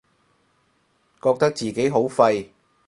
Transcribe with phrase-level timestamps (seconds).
[1.21, 2.49] 覺得自己好廢